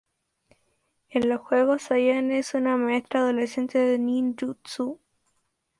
En 1.11 1.29
los 1.29 1.41
juegos, 1.41 1.91
Ayane 1.91 2.39
es 2.39 2.55
una 2.55 2.75
maestra 2.75 3.19
adolescente 3.19 3.77
de 3.77 3.99
Ninjutsu. 3.99 4.99